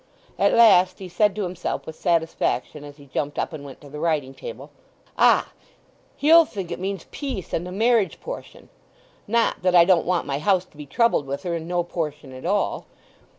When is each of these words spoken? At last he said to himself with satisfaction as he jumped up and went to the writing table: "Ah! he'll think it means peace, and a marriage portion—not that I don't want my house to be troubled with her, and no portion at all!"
At 0.39 0.53
last 0.55 0.97
he 0.97 1.07
said 1.07 1.35
to 1.35 1.43
himself 1.43 1.85
with 1.85 1.95
satisfaction 1.95 2.83
as 2.83 2.97
he 2.97 3.05
jumped 3.05 3.37
up 3.37 3.53
and 3.53 3.63
went 3.63 3.81
to 3.81 3.87
the 3.89 3.99
writing 3.99 4.33
table: 4.33 4.71
"Ah! 5.15 5.51
he'll 6.15 6.43
think 6.43 6.71
it 6.71 6.79
means 6.79 7.05
peace, 7.11 7.53
and 7.53 7.67
a 7.67 7.71
marriage 7.71 8.19
portion—not 8.19 9.61
that 9.61 9.75
I 9.75 9.85
don't 9.85 10.07
want 10.07 10.25
my 10.25 10.39
house 10.39 10.65
to 10.65 10.77
be 10.77 10.87
troubled 10.87 11.27
with 11.27 11.43
her, 11.43 11.53
and 11.53 11.67
no 11.67 11.83
portion 11.83 12.31
at 12.33 12.47
all!" 12.47 12.87